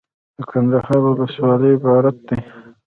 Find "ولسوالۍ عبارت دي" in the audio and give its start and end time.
1.05-2.37